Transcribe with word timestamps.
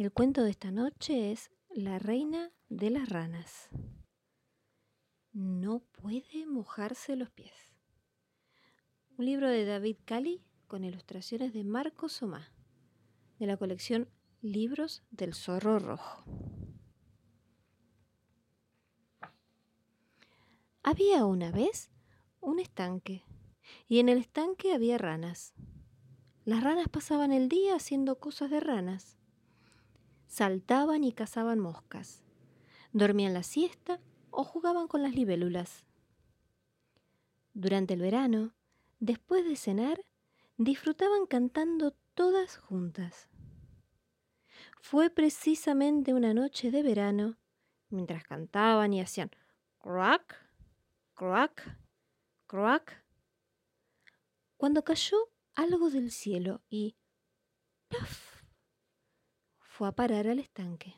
El 0.00 0.12
cuento 0.12 0.44
de 0.44 0.48
esta 0.48 0.70
noche 0.70 1.30
es 1.30 1.50
La 1.68 1.98
reina 1.98 2.50
de 2.70 2.88
las 2.88 3.10
ranas. 3.10 3.68
No 5.34 5.80
puede 5.80 6.46
mojarse 6.46 7.16
los 7.16 7.28
pies. 7.28 7.52
Un 9.18 9.26
libro 9.26 9.50
de 9.50 9.66
David 9.66 9.98
Cali 10.06 10.42
con 10.68 10.84
ilustraciones 10.84 11.52
de 11.52 11.64
Marco 11.64 12.08
Somá, 12.08 12.50
de 13.38 13.46
la 13.46 13.58
colección 13.58 14.08
Libros 14.40 15.02
del 15.10 15.34
Zorro 15.34 15.78
Rojo. 15.78 16.24
Había 20.82 21.26
una 21.26 21.50
vez 21.50 21.90
un 22.40 22.58
estanque, 22.58 23.22
y 23.86 23.98
en 23.98 24.08
el 24.08 24.16
estanque 24.16 24.72
había 24.72 24.96
ranas. 24.96 25.52
Las 26.46 26.64
ranas 26.64 26.88
pasaban 26.88 27.32
el 27.32 27.50
día 27.50 27.74
haciendo 27.74 28.18
cosas 28.18 28.48
de 28.48 28.60
ranas 28.60 29.19
saltaban 30.30 31.02
y 31.02 31.12
cazaban 31.12 31.58
moscas, 31.58 32.22
dormían 32.92 33.34
la 33.34 33.42
siesta 33.42 34.00
o 34.30 34.44
jugaban 34.44 34.86
con 34.86 35.02
las 35.02 35.12
libélulas. 35.12 35.84
Durante 37.52 37.94
el 37.94 38.00
verano, 38.00 38.54
después 39.00 39.44
de 39.44 39.56
cenar, 39.56 40.06
disfrutaban 40.56 41.26
cantando 41.26 41.96
todas 42.14 42.56
juntas. 42.58 43.28
Fue 44.80 45.10
precisamente 45.10 46.14
una 46.14 46.32
noche 46.32 46.70
de 46.70 46.84
verano, 46.84 47.36
mientras 47.88 48.22
cantaban 48.22 48.92
y 48.92 49.00
hacían 49.00 49.32
crack, 49.80 50.48
crack, 51.16 51.76
crack, 52.46 53.04
cuando 54.56 54.84
cayó 54.84 55.16
algo 55.56 55.90
del 55.90 56.12
cielo 56.12 56.62
y. 56.70 56.94
fue 59.80 59.88
a 59.88 59.92
parar 59.92 60.28
al 60.28 60.38
estanque. 60.38 60.94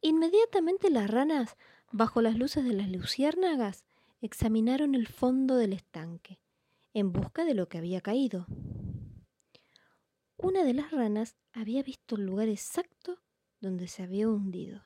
Inmediatamente 0.00 0.90
las 0.90 1.08
ranas, 1.08 1.56
bajo 1.92 2.20
las 2.20 2.36
luces 2.36 2.64
de 2.64 2.72
las 2.72 2.88
luciérnagas, 2.88 3.84
examinaron 4.20 4.96
el 4.96 5.06
fondo 5.06 5.54
del 5.54 5.72
estanque, 5.72 6.40
en 6.94 7.12
busca 7.12 7.44
de 7.44 7.54
lo 7.54 7.68
que 7.68 7.78
había 7.78 8.00
caído. 8.00 8.44
Una 10.36 10.64
de 10.64 10.74
las 10.74 10.90
ranas 10.90 11.36
había 11.52 11.84
visto 11.84 12.16
el 12.16 12.26
lugar 12.26 12.48
exacto 12.48 13.20
donde 13.60 13.86
se 13.86 14.02
había 14.02 14.28
hundido, 14.28 14.84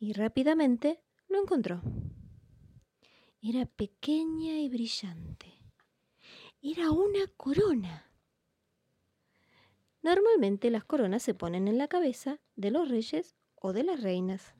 y 0.00 0.12
rápidamente 0.12 1.04
lo 1.28 1.40
encontró. 1.40 1.82
Era 3.40 3.64
pequeña 3.66 4.58
y 4.58 4.68
brillante. 4.68 5.62
Era 6.60 6.90
una 6.90 7.28
corona. 7.36 8.11
Normalmente 10.02 10.70
las 10.70 10.84
coronas 10.84 11.22
se 11.22 11.34
ponen 11.34 11.68
en 11.68 11.78
la 11.78 11.88
cabeza 11.88 12.40
de 12.56 12.70
los 12.72 12.88
reyes 12.88 13.36
o 13.54 13.72
de 13.72 13.84
las 13.84 14.02
reinas. 14.02 14.54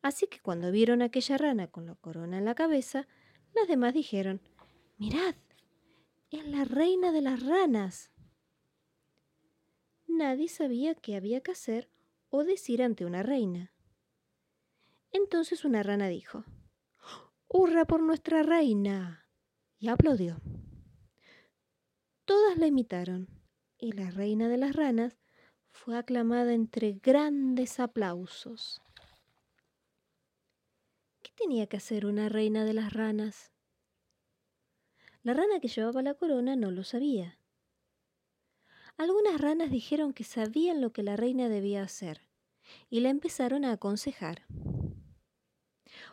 Así 0.00 0.26
que 0.28 0.40
cuando 0.40 0.70
vieron 0.70 1.02
a 1.02 1.06
aquella 1.06 1.36
rana 1.36 1.66
con 1.66 1.86
la 1.86 1.96
corona 1.96 2.38
en 2.38 2.44
la 2.44 2.54
cabeza, 2.54 3.08
las 3.54 3.66
demás 3.66 3.94
dijeron, 3.94 4.40
mirad, 4.96 5.34
es 6.30 6.46
la 6.46 6.64
reina 6.64 7.10
de 7.10 7.20
las 7.20 7.44
ranas. 7.44 8.12
Nadie 10.06 10.48
sabía 10.48 10.94
qué 10.94 11.16
había 11.16 11.40
que 11.40 11.50
hacer 11.50 11.90
o 12.28 12.44
decir 12.44 12.82
ante 12.82 13.04
una 13.04 13.22
reina. 13.24 13.72
Entonces 15.12 15.64
una 15.64 15.82
rana 15.82 16.08
dijo, 16.08 16.44
¡Hurra 17.48 17.84
por 17.84 18.00
nuestra 18.00 18.44
reina! 18.44 19.26
y 19.80 19.88
aplaudió. 19.88 20.40
Todas 22.24 22.58
la 22.58 22.66
imitaron 22.66 23.39
y 23.80 23.92
la 23.92 24.10
reina 24.10 24.48
de 24.48 24.58
las 24.58 24.76
ranas 24.76 25.16
fue 25.70 25.96
aclamada 25.96 26.52
entre 26.52 26.92
grandes 26.92 27.80
aplausos. 27.80 28.82
¿Qué 31.22 31.30
tenía 31.34 31.66
que 31.66 31.78
hacer 31.78 32.04
una 32.04 32.28
reina 32.28 32.64
de 32.64 32.74
las 32.74 32.92
ranas? 32.92 33.52
La 35.22 35.34
rana 35.34 35.60
que 35.60 35.68
llevaba 35.68 36.02
la 36.02 36.14
corona 36.14 36.56
no 36.56 36.70
lo 36.70 36.84
sabía. 36.84 37.38
Algunas 38.96 39.40
ranas 39.40 39.70
dijeron 39.70 40.12
que 40.12 40.24
sabían 40.24 40.80
lo 40.80 40.92
que 40.92 41.02
la 41.02 41.16
reina 41.16 41.48
debía 41.48 41.82
hacer 41.82 42.26
y 42.90 43.00
la 43.00 43.08
empezaron 43.08 43.64
a 43.64 43.72
aconsejar. 43.72 44.46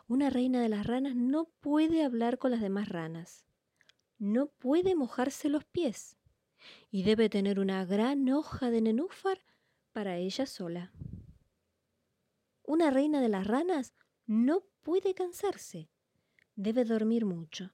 Una 0.06 0.30
reina 0.30 0.62
de 0.62 0.70
las 0.70 0.86
ranas 0.86 1.14
no 1.14 1.50
puede 1.60 2.02
hablar 2.02 2.38
con 2.38 2.50
las 2.50 2.62
demás 2.62 2.88
ranas, 2.88 3.44
no 4.18 4.46
puede 4.46 4.94
mojarse 4.94 5.50
los 5.50 5.64
pies 5.64 6.17
y 6.90 7.02
debe 7.02 7.28
tener 7.28 7.58
una 7.58 7.84
gran 7.84 8.28
hoja 8.28 8.70
de 8.70 8.80
nenúfar 8.80 9.42
para 9.92 10.16
ella 10.16 10.46
sola. 10.46 10.92
Una 12.62 12.90
reina 12.90 13.20
de 13.20 13.28
las 13.28 13.46
ranas 13.46 13.94
no 14.26 14.62
puede 14.82 15.14
cansarse, 15.14 15.90
debe 16.54 16.84
dormir 16.84 17.24
mucho, 17.24 17.72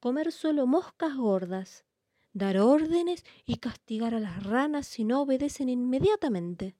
comer 0.00 0.32
solo 0.32 0.66
moscas 0.66 1.16
gordas, 1.16 1.84
dar 2.32 2.58
órdenes 2.58 3.24
y 3.44 3.56
castigar 3.56 4.14
a 4.14 4.20
las 4.20 4.42
ranas 4.42 4.86
si 4.86 5.04
no 5.04 5.22
obedecen 5.22 5.68
inmediatamente. 5.68 6.76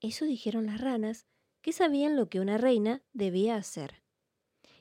Eso 0.00 0.24
dijeron 0.24 0.66
las 0.66 0.80
ranas, 0.80 1.26
que 1.60 1.72
sabían 1.72 2.16
lo 2.16 2.28
que 2.28 2.40
una 2.40 2.56
reina 2.56 3.02
debía 3.12 3.56
hacer. 3.56 4.02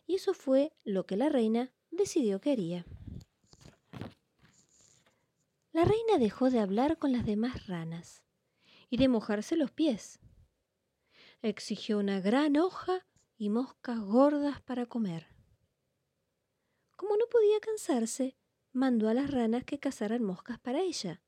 Y 0.07 0.15
eso 0.15 0.33
fue 0.33 0.71
lo 0.83 1.05
que 1.05 1.17
la 1.17 1.29
reina 1.29 1.73
decidió 1.91 2.39
que 2.39 2.51
haría. 2.51 2.85
La 5.71 5.85
reina 5.85 6.17
dejó 6.17 6.49
de 6.49 6.59
hablar 6.59 6.97
con 6.97 7.11
las 7.11 7.25
demás 7.25 7.67
ranas 7.67 8.23
y 8.89 8.97
de 8.97 9.07
mojarse 9.07 9.55
los 9.55 9.71
pies. 9.71 10.19
Exigió 11.43 11.99
una 11.99 12.19
gran 12.21 12.57
hoja 12.57 13.05
y 13.37 13.49
moscas 13.49 13.99
gordas 13.99 14.61
para 14.61 14.87
comer. 14.87 15.27
Como 16.95 17.15
no 17.17 17.25
podía 17.31 17.59
cansarse, 17.59 18.35
mandó 18.73 19.09
a 19.09 19.13
las 19.13 19.29
ranas 19.29 19.63
que 19.63 19.79
cazaran 19.79 20.23
moscas 20.23 20.59
para 20.59 20.81
ella 20.81 21.21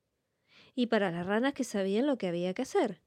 y 0.73 0.87
para 0.87 1.11
las 1.11 1.25
ranas 1.25 1.53
que 1.53 1.63
sabían 1.63 2.07
lo 2.07 2.17
que 2.17 2.27
había 2.27 2.53
que 2.55 2.63
hacer, 2.63 3.03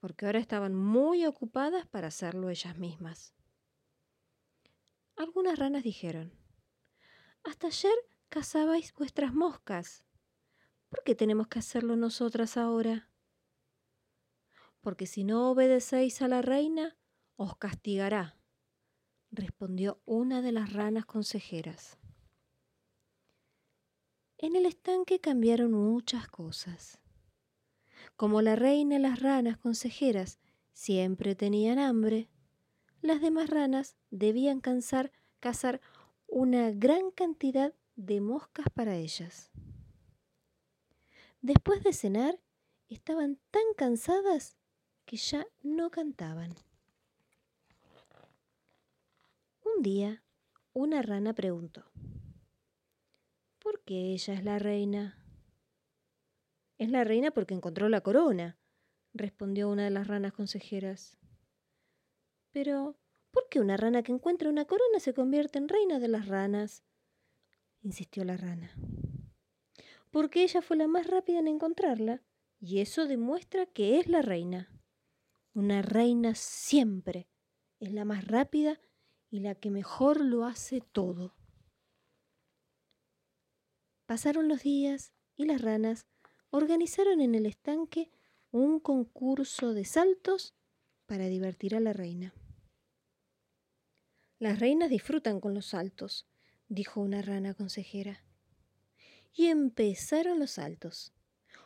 porque 0.00 0.26
ahora 0.26 0.38
estaban 0.38 0.74
muy 0.74 1.24
ocupadas 1.24 1.86
para 1.86 2.08
hacerlo 2.08 2.50
ellas 2.50 2.76
mismas. 2.76 3.34
Algunas 5.16 5.58
ranas 5.58 5.82
dijeron, 5.82 6.38
Hasta 7.42 7.68
ayer 7.68 7.94
cazabais 8.28 8.92
vuestras 8.94 9.32
moscas 9.32 10.04
¿Por 10.92 11.04
qué 11.04 11.14
tenemos 11.14 11.48
que 11.48 11.58
hacerlo 11.58 11.96
nosotras 11.96 12.58
ahora? 12.58 13.08
Porque 14.82 15.06
si 15.06 15.24
no 15.24 15.50
obedecéis 15.50 16.20
a 16.20 16.28
la 16.28 16.42
reina, 16.42 16.98
os 17.36 17.56
castigará, 17.56 18.36
respondió 19.30 20.02
una 20.04 20.42
de 20.42 20.52
las 20.52 20.74
ranas 20.74 21.06
consejeras. 21.06 21.98
En 24.36 24.54
el 24.54 24.66
estanque 24.66 25.18
cambiaron 25.18 25.72
muchas 25.72 26.28
cosas. 26.28 27.00
Como 28.16 28.42
la 28.42 28.54
reina 28.54 28.96
y 28.96 28.98
las 28.98 29.18
ranas 29.18 29.56
consejeras 29.56 30.40
siempre 30.74 31.34
tenían 31.34 31.78
hambre, 31.78 32.28
las 33.00 33.22
demás 33.22 33.48
ranas 33.48 33.96
debían 34.10 34.60
cazar 34.60 35.80
una 36.26 36.70
gran 36.70 37.10
cantidad 37.12 37.72
de 37.96 38.20
moscas 38.20 38.66
para 38.74 38.96
ellas. 38.96 39.50
Después 41.42 41.82
de 41.82 41.92
cenar, 41.92 42.40
estaban 42.88 43.36
tan 43.50 43.64
cansadas 43.76 44.56
que 45.04 45.16
ya 45.16 45.44
no 45.60 45.90
cantaban. 45.90 46.54
Un 49.64 49.82
día, 49.82 50.22
una 50.72 51.02
rana 51.02 51.34
preguntó, 51.34 51.84
¿por 53.58 53.82
qué 53.82 54.12
ella 54.12 54.34
es 54.34 54.44
la 54.44 54.60
reina? 54.60 55.18
Es 56.78 56.90
la 56.90 57.02
reina 57.02 57.32
porque 57.32 57.54
encontró 57.54 57.88
la 57.88 58.02
corona, 58.02 58.56
respondió 59.12 59.68
una 59.68 59.82
de 59.82 59.90
las 59.90 60.06
ranas 60.06 60.34
consejeras. 60.34 61.18
Pero, 62.52 62.96
¿por 63.32 63.48
qué 63.48 63.58
una 63.58 63.76
rana 63.76 64.04
que 64.04 64.12
encuentra 64.12 64.48
una 64.48 64.66
corona 64.66 65.00
se 65.00 65.12
convierte 65.12 65.58
en 65.58 65.68
reina 65.68 65.98
de 65.98 66.08
las 66.08 66.28
ranas? 66.28 66.84
insistió 67.82 68.24
la 68.24 68.36
rana 68.36 68.70
porque 70.12 70.44
ella 70.44 70.60
fue 70.60 70.76
la 70.76 70.86
más 70.86 71.06
rápida 71.06 71.38
en 71.40 71.48
encontrarla, 71.48 72.22
y 72.60 72.78
eso 72.78 73.06
demuestra 73.08 73.66
que 73.66 73.98
es 73.98 74.06
la 74.06 74.22
reina. 74.22 74.70
Una 75.54 75.82
reina 75.82 76.34
siempre 76.34 77.28
es 77.80 77.92
la 77.92 78.04
más 78.04 78.28
rápida 78.28 78.78
y 79.30 79.40
la 79.40 79.54
que 79.54 79.70
mejor 79.70 80.20
lo 80.20 80.44
hace 80.44 80.80
todo. 80.80 81.34
Pasaron 84.06 84.48
los 84.48 84.62
días 84.62 85.12
y 85.34 85.46
las 85.46 85.62
ranas 85.62 86.06
organizaron 86.50 87.20
en 87.22 87.34
el 87.34 87.46
estanque 87.46 88.10
un 88.50 88.80
concurso 88.80 89.72
de 89.72 89.86
saltos 89.86 90.54
para 91.06 91.26
divertir 91.26 91.74
a 91.74 91.80
la 91.80 91.94
reina. 91.94 92.34
Las 94.38 94.58
reinas 94.58 94.90
disfrutan 94.90 95.40
con 95.40 95.54
los 95.54 95.66
saltos, 95.66 96.28
dijo 96.68 97.00
una 97.00 97.22
rana 97.22 97.54
consejera 97.54 98.22
y 99.34 99.46
empezaron 99.46 100.38
los 100.38 100.52
saltos. 100.52 101.12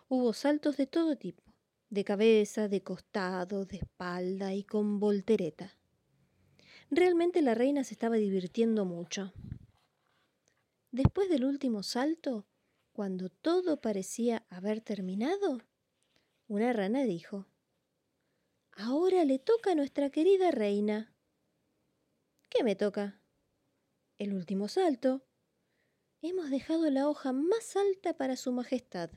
Hubo 0.08 0.32
saltos 0.32 0.76
de 0.76 0.86
todo 0.86 1.16
tipo, 1.16 1.42
de 1.90 2.04
cabeza, 2.04 2.68
de 2.68 2.82
costado, 2.82 3.64
de 3.64 3.78
espalda 3.78 4.54
y 4.54 4.64
con 4.64 5.00
voltereta. 5.00 5.76
Realmente 6.90 7.42
la 7.42 7.54
reina 7.54 7.82
se 7.82 7.94
estaba 7.94 8.16
divirtiendo 8.16 8.84
mucho. 8.84 9.32
Después 10.92 11.28
del 11.28 11.44
último 11.44 11.82
salto, 11.82 12.46
cuando 12.92 13.28
todo 13.28 13.80
parecía 13.80 14.46
haber 14.48 14.80
terminado, 14.80 15.60
una 16.48 16.72
rana 16.72 17.02
dijo, 17.02 17.46
Ahora 18.78 19.24
le 19.24 19.38
toca 19.38 19.72
a 19.72 19.74
nuestra 19.74 20.10
querida 20.10 20.50
reina. 20.50 21.12
¿Qué 22.48 22.62
me 22.62 22.76
toca? 22.76 23.20
El 24.19 24.32
último 24.32 24.69
salto. 24.69 25.25
Hemos 26.28 26.50
dejado 26.50 26.90
la 26.90 27.08
hoja 27.08 27.32
más 27.32 27.76
alta 27.76 28.12
para 28.14 28.34
su 28.34 28.50
majestad. 28.50 29.11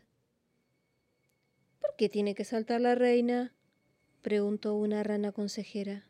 ¿Por 1.80 1.96
qué 1.96 2.08
tiene 2.08 2.36
que 2.36 2.46
saltar 2.46 2.82
la 2.82 2.94
reina? 2.94 3.52
preguntó 4.22 4.76
una 4.76 5.02
rana 5.02 5.32
consejera. 5.32 6.08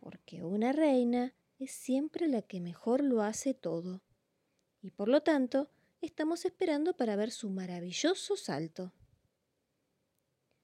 Porque 0.00 0.42
una 0.42 0.72
reina 0.72 1.32
es 1.60 1.70
siempre 1.70 2.26
la 2.26 2.42
que 2.42 2.60
mejor 2.60 3.04
lo 3.04 3.22
hace 3.22 3.54
todo. 3.54 4.02
Y 4.82 4.90
por 4.90 5.06
lo 5.08 5.22
tanto, 5.22 5.70
estamos 6.00 6.44
esperando 6.44 6.96
para 6.96 7.14
ver 7.14 7.30
su 7.30 7.50
maravilloso 7.50 8.36
salto. 8.36 8.92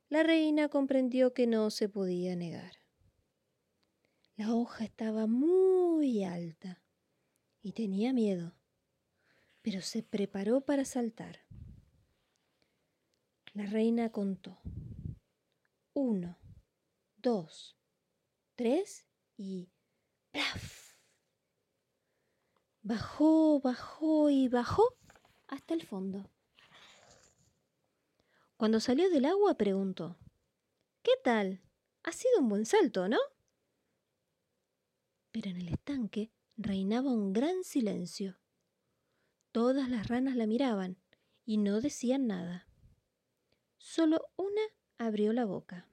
La 0.08 0.24
reina 0.24 0.68
comprendió 0.68 1.34
que 1.34 1.46
no 1.46 1.70
se 1.70 1.88
podía 1.88 2.34
negar. 2.34 2.72
La 4.34 4.52
hoja 4.52 4.82
estaba 4.82 5.28
muy 5.28 6.24
alta 6.24 6.79
y 7.62 7.72
tenía 7.72 8.12
miedo, 8.12 8.54
pero 9.62 9.82
se 9.82 10.02
preparó 10.02 10.62
para 10.62 10.84
saltar. 10.84 11.40
La 13.52 13.66
reina 13.66 14.10
contó. 14.10 14.58
Uno, 15.92 16.38
dos, 17.16 17.76
tres 18.54 19.06
y 19.36 19.68
¡plaf! 20.30 20.94
Bajó, 22.82 23.60
bajó 23.60 24.30
y 24.30 24.48
bajó 24.48 24.96
hasta 25.48 25.74
el 25.74 25.82
fondo. 25.82 26.30
Cuando 28.56 28.80
salió 28.80 29.10
del 29.10 29.24
agua 29.24 29.54
preguntó, 29.54 30.16
¿Qué 31.02 31.12
tal? 31.24 31.62
Ha 32.02 32.12
sido 32.12 32.40
un 32.40 32.48
buen 32.48 32.66
salto, 32.66 33.08
¿no? 33.08 33.18
Pero 35.32 35.50
en 35.50 35.56
el 35.56 35.68
estanque 35.68 36.30
reinaba 36.60 37.10
un 37.10 37.32
gran 37.32 37.64
silencio. 37.64 38.38
Todas 39.50 39.88
las 39.88 40.08
ranas 40.08 40.36
la 40.36 40.46
miraban 40.46 40.98
y 41.44 41.56
no 41.56 41.80
decían 41.80 42.26
nada. 42.26 42.68
Solo 43.78 44.30
una 44.36 44.62
abrió 44.98 45.32
la 45.32 45.46
boca. 45.46 45.88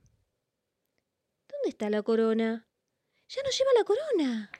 ¿Dónde 1.48 1.70
está 1.70 1.90
la 1.90 2.04
corona? 2.04 2.68
Ya 3.30 3.42
no 3.44 3.50
lleva 3.50 3.72
la 3.78 3.84
corona. 3.86 4.52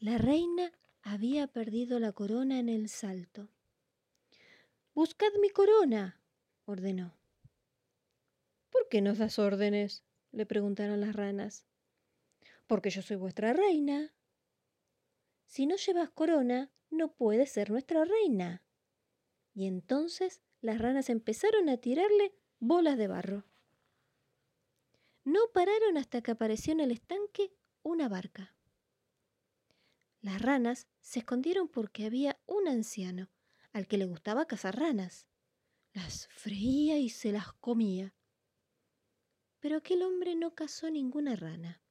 La 0.00 0.18
reina 0.18 0.72
había 1.02 1.46
perdido 1.46 2.00
la 2.00 2.12
corona 2.12 2.58
en 2.58 2.68
el 2.68 2.88
salto. 2.88 3.48
Buscad 4.92 5.30
mi 5.40 5.50
corona, 5.50 6.20
ordenó. 6.64 7.16
¿Por 8.70 8.88
qué 8.88 9.00
nos 9.00 9.18
das 9.18 9.38
órdenes? 9.38 10.04
le 10.32 10.46
preguntaron 10.46 11.00
las 11.00 11.14
ranas. 11.14 11.66
Porque 12.72 12.88
yo 12.88 13.02
soy 13.02 13.16
vuestra 13.16 13.52
reina. 13.52 14.14
Si 15.44 15.66
no 15.66 15.76
llevas 15.76 16.08
corona, 16.08 16.72
no 16.88 17.12
puedes 17.12 17.52
ser 17.52 17.70
nuestra 17.70 18.06
reina. 18.06 18.64
Y 19.52 19.66
entonces 19.66 20.40
las 20.62 20.78
ranas 20.78 21.10
empezaron 21.10 21.68
a 21.68 21.76
tirarle 21.76 22.34
bolas 22.60 22.96
de 22.96 23.08
barro. 23.08 23.44
No 25.22 25.40
pararon 25.52 25.98
hasta 25.98 26.22
que 26.22 26.30
apareció 26.30 26.72
en 26.72 26.80
el 26.80 26.92
estanque 26.92 27.52
una 27.82 28.08
barca. 28.08 28.56
Las 30.22 30.40
ranas 30.40 30.88
se 31.02 31.18
escondieron 31.18 31.68
porque 31.68 32.06
había 32.06 32.40
un 32.46 32.68
anciano 32.68 33.28
al 33.72 33.86
que 33.86 33.98
le 33.98 34.06
gustaba 34.06 34.46
cazar 34.46 34.78
ranas. 34.78 35.26
Las 35.92 36.26
freía 36.28 36.96
y 36.96 37.10
se 37.10 37.32
las 37.32 37.52
comía. 37.52 38.14
Pero 39.60 39.76
aquel 39.76 40.02
hombre 40.04 40.34
no 40.36 40.54
cazó 40.54 40.90
ninguna 40.90 41.36
rana. 41.36 41.81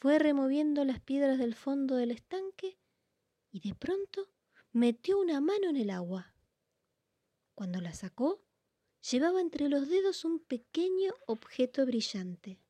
Fue 0.00 0.20
removiendo 0.20 0.84
las 0.84 1.00
piedras 1.00 1.38
del 1.38 1.56
fondo 1.56 1.96
del 1.96 2.12
estanque 2.12 2.78
y 3.50 3.60
de 3.68 3.74
pronto 3.74 4.28
metió 4.72 5.18
una 5.18 5.40
mano 5.40 5.68
en 5.68 5.76
el 5.76 5.90
agua. 5.90 6.34
Cuando 7.56 7.80
la 7.80 7.92
sacó, 7.92 8.40
llevaba 9.10 9.40
entre 9.40 9.68
los 9.68 9.88
dedos 9.88 10.24
un 10.24 10.38
pequeño 10.38 11.12
objeto 11.26 11.84
brillante. 11.84 12.60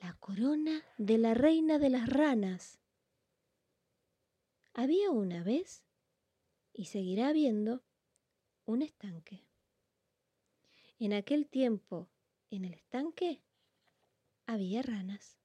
La 0.00 0.14
corona 0.14 0.84
de 0.96 1.18
la 1.18 1.34
reina 1.34 1.80
de 1.80 1.90
las 1.90 2.08
ranas. 2.08 2.78
Había 4.72 5.10
una 5.10 5.42
vez 5.42 5.82
y 6.72 6.84
seguirá 6.84 7.28
habiendo 7.28 7.82
un 8.64 8.82
estanque. 8.82 9.44
En 11.00 11.12
aquel 11.12 11.48
tiempo, 11.48 12.08
en 12.50 12.64
el 12.64 12.74
estanque, 12.74 13.42
había 14.46 14.82
ranas. 14.82 15.39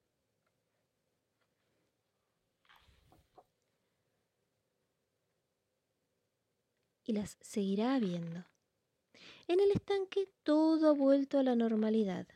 Y 7.06 7.14
las 7.14 7.38
seguirá 7.40 7.96
habiendo. 7.96 8.46
En 9.48 9.60
el 9.60 9.72
estanque 9.72 10.28
todo 10.44 10.90
ha 10.90 10.94
vuelto 10.94 11.40
a 11.40 11.44
la 11.44 11.56
normalidad. 11.56 12.28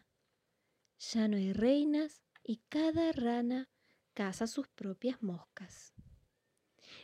Ya 1.00 1.28
no 1.28 1.38
hay 1.38 1.52
reinas 1.52 2.22
y 2.44 2.58
cada 2.70 3.12
rana 3.12 3.68
caza 4.14 4.48
sus 4.48 4.68
propias 4.68 5.22
moscas. 5.22 5.94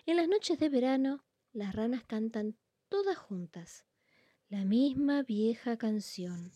En 0.05 0.17
las 0.17 0.27
noches 0.27 0.59
de 0.59 0.69
verano 0.69 1.25
las 1.53 1.75
ranas 1.75 2.03
cantan 2.03 2.55
todas 2.89 3.17
juntas 3.17 3.85
la 4.49 4.63
misma 4.63 5.23
vieja 5.23 5.77
canción, 5.77 6.51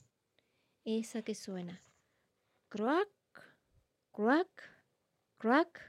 esa 0.83 1.23
que 1.23 1.33
suena 1.33 1.81
croak, 2.69 3.09
croak, 4.11 4.63
croak, 5.37 5.79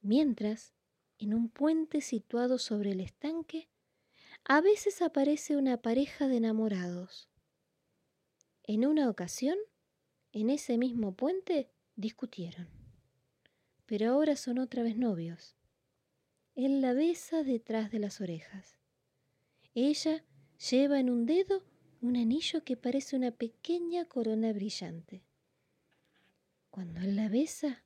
mientras 0.00 0.73
en 1.24 1.32
un 1.32 1.48
puente 1.48 2.02
situado 2.02 2.58
sobre 2.58 2.92
el 2.92 3.00
estanque 3.00 3.68
a 4.44 4.60
veces 4.60 5.00
aparece 5.00 5.56
una 5.56 5.78
pareja 5.80 6.28
de 6.28 6.36
enamorados. 6.36 7.30
En 8.62 8.86
una 8.86 9.08
ocasión, 9.08 9.56
en 10.32 10.50
ese 10.50 10.76
mismo 10.76 11.14
puente, 11.14 11.70
discutieron, 11.96 12.68
pero 13.86 14.10
ahora 14.10 14.36
son 14.36 14.58
otra 14.58 14.82
vez 14.82 14.98
novios. 14.98 15.56
Él 16.54 16.82
la 16.82 16.92
besa 16.92 17.42
detrás 17.42 17.90
de 17.90 18.00
las 18.00 18.20
orejas. 18.20 18.78
Ella 19.74 20.24
lleva 20.70 21.00
en 21.00 21.08
un 21.08 21.24
dedo 21.24 21.64
un 22.02 22.16
anillo 22.16 22.64
que 22.64 22.76
parece 22.76 23.16
una 23.16 23.30
pequeña 23.30 24.04
corona 24.04 24.52
brillante. 24.52 25.24
Cuando 26.68 27.00
él 27.00 27.16
la 27.16 27.30
besa, 27.30 27.82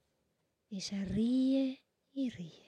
ella 0.71 1.05
ríe 1.05 1.85
y 2.13 2.31
ríe. 2.31 2.68